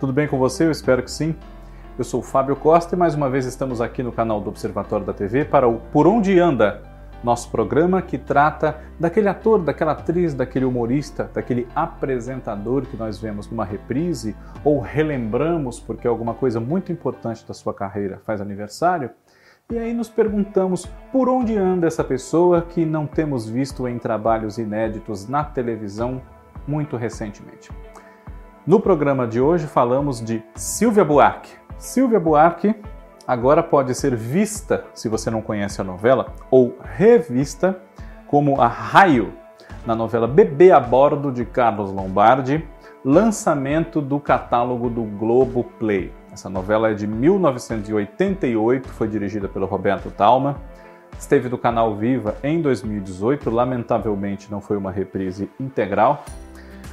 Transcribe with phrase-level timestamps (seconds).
[0.00, 0.64] Tudo bem com você?
[0.64, 1.36] Eu espero que sim.
[1.98, 5.04] Eu sou o Fábio Costa e mais uma vez estamos aqui no canal do Observatório
[5.04, 6.80] da TV para o Por Onde Anda,
[7.22, 13.46] nosso programa que trata daquele ator, daquela atriz, daquele humorista, daquele apresentador que nós vemos
[13.50, 19.10] numa reprise ou relembramos porque alguma coisa muito importante da sua carreira faz aniversário.
[19.70, 24.56] E aí nos perguntamos por onde anda essa pessoa que não temos visto em trabalhos
[24.56, 26.22] inéditos na televisão
[26.66, 27.68] muito recentemente.
[28.66, 31.50] No programa de hoje falamos de Silvia Buarque.
[31.78, 32.74] Silvia Buarque
[33.26, 37.80] agora pode ser vista, se você não conhece a novela, ou revista
[38.26, 39.32] como a Raio,
[39.86, 42.62] na novela Bebê a Bordo de Carlos Lombardi,
[43.02, 46.12] lançamento do catálogo do Globo Play.
[46.30, 50.56] Essa novela é de 1988, foi dirigida pelo Roberto Talma.
[51.18, 56.24] Esteve do canal Viva em 2018, lamentavelmente não foi uma reprise integral,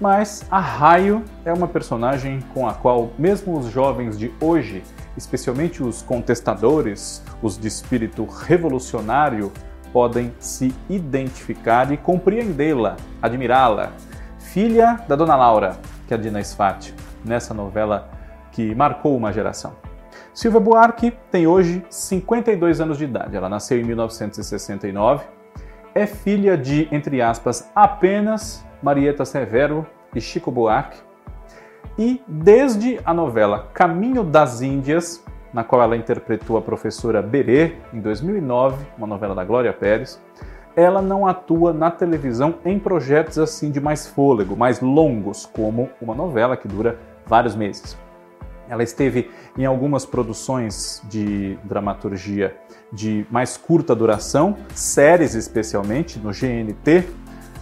[0.00, 4.82] mas a Raio é uma personagem com a qual mesmo os jovens de hoje,
[5.16, 9.52] especialmente os contestadores, os de espírito revolucionário,
[9.92, 13.92] podem se identificar e compreendê-la, admirá-la.
[14.38, 15.76] Filha da Dona Laura,
[16.08, 18.10] que é a Dina Sfati, nessa novela
[18.50, 19.74] que marcou uma geração.
[20.32, 23.36] Silvia Buarque tem hoje 52 anos de idade.
[23.36, 25.24] Ela nasceu em 1969.
[25.94, 30.98] É filha de, entre aspas, apenas Marieta Severo e Chico Buarque.
[31.98, 35.22] E desde a novela Caminho das Índias,
[35.52, 40.20] na qual ela interpretou a professora Berê em 2009, uma novela da Glória Pérez,
[40.76, 46.14] ela não atua na televisão em projetos assim de mais fôlego, mais longos, como uma
[46.14, 47.98] novela que dura vários meses.
[48.68, 49.28] Ela esteve
[49.58, 52.56] em algumas produções de dramaturgia
[52.92, 57.04] de mais curta duração, séries especialmente, no GNT,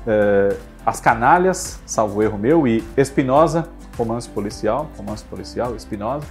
[0.06, 0.56] eh,
[0.88, 6.26] As Canalhas, salvo erro meu, e Espinosa, romance policial, romance policial, Espinosa.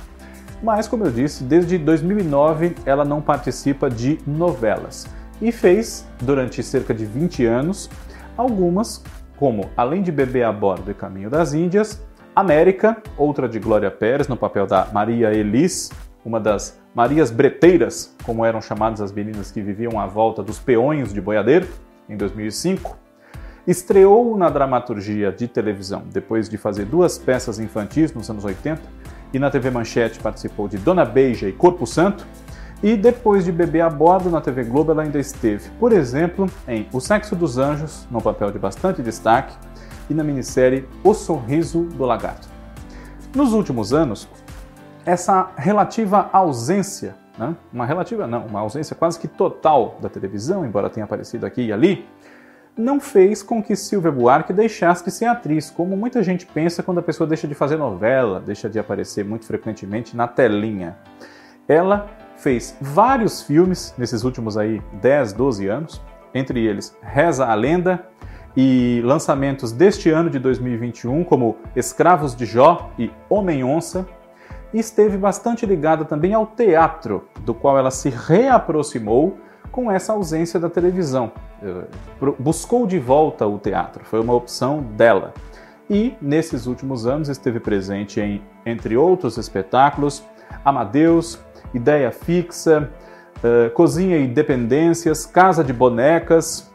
[0.64, 5.06] Mas, como eu disse, desde 2009 ela não participa de novelas
[5.40, 7.88] e fez, durante cerca de 20 anos,
[8.36, 9.04] algumas,
[9.36, 12.04] como Além de Beber a Bordo e Caminho das Índias,
[12.36, 15.92] América, outra de Glória Pérez, no papel da Maria Elis,
[16.26, 21.14] uma das Marias Breteiras, como eram chamadas as meninas que viviam à volta dos peões
[21.14, 21.68] de boiadeiro,
[22.10, 23.06] em 2005.
[23.68, 28.82] Estreou na dramaturgia de televisão depois de fazer duas peças infantis nos anos 80
[29.34, 32.26] e na TV Manchete participou de Dona Beija e Corpo Santo.
[32.82, 36.88] E depois de beber a bordo na TV Globo, ela ainda esteve, por exemplo, em
[36.94, 39.54] O Sexo dos Anjos, num papel de bastante destaque,
[40.10, 42.48] e na minissérie O Sorriso do Lagarto.
[43.36, 44.30] Nos últimos anos,
[45.06, 47.56] essa relativa ausência, né?
[47.74, 51.74] uma relativa não, uma ausência quase que total da televisão, embora tenha aparecido aqui e
[51.74, 52.06] ali,
[52.78, 57.00] não fez com que Silvia Buarque deixasse de ser atriz, como muita gente pensa quando
[57.00, 60.98] a pessoa deixa de fazer novela, deixa de aparecer muito frequentemente na telinha.
[61.68, 62.08] Ela
[62.38, 66.02] fez vários filmes nesses últimos aí 10, 12 anos,
[66.34, 68.06] entre eles Reza a Lenda,
[68.56, 74.08] e lançamentos deste ano de 2021, como Escravos de Jó e Homem-Onça,
[74.74, 79.38] e esteve bastante ligada também ao teatro, do qual ela se reaproximou
[79.72, 81.32] com essa ausência da televisão.
[81.62, 81.86] Eh,
[82.40, 85.34] buscou de volta o teatro, foi uma opção dela.
[85.90, 90.24] E nesses últimos anos esteve presente em, entre outros espetáculos,
[90.64, 91.40] Amadeus,
[91.74, 92.90] Ideia Fixa,
[93.38, 96.70] uh, Cozinha e Dependências, Casa de Bonecas,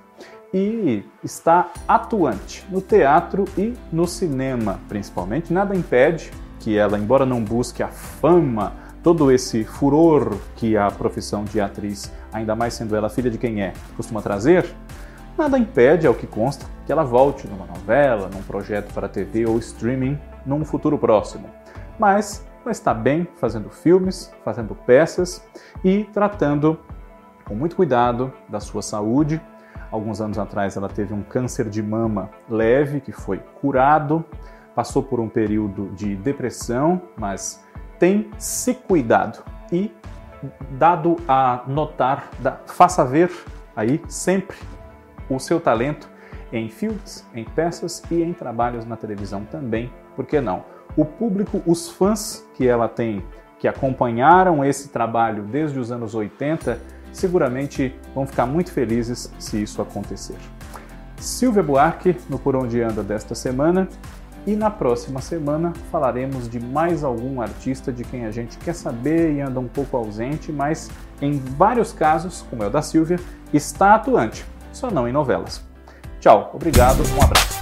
[0.54, 5.52] e está atuante no teatro e no cinema, principalmente.
[5.52, 11.44] Nada impede que ela, embora não busque a fama, todo esse furor que a profissão
[11.44, 14.66] de atriz, ainda mais sendo ela filha de quem é, costuma trazer,
[15.36, 19.58] nada impede, ao que consta, que ela volte numa novela, num projeto para TV ou
[19.58, 21.48] streaming num futuro próximo.
[21.98, 25.44] Mas ela está bem fazendo filmes, fazendo peças
[25.84, 26.78] e tratando
[27.44, 29.40] com muito cuidado da sua saúde
[29.92, 34.24] Alguns anos atrás ela teve um câncer de mama leve que foi curado,
[34.74, 37.62] passou por um período de depressão, mas
[38.02, 39.94] tem se cuidado e
[40.72, 43.30] dado a notar, da, faça ver
[43.76, 44.56] aí sempre
[45.30, 46.10] o seu talento
[46.52, 50.64] em filmes, em peças e em trabalhos na televisão também, por que não?
[50.96, 53.24] O público, os fãs que ela tem,
[53.60, 56.80] que acompanharam esse trabalho desde os anos 80,
[57.12, 60.38] seguramente vão ficar muito felizes se isso acontecer.
[61.18, 63.88] Silvia Buarque no Por Onde Anda desta semana
[64.46, 69.32] e na próxima semana falaremos de mais algum artista de quem a gente quer saber
[69.32, 70.90] e anda um pouco ausente, mas
[71.20, 73.18] em vários casos, como é o da Silvia,
[73.52, 75.62] está atuante, só não em novelas.
[76.20, 77.61] Tchau, obrigado, um abraço.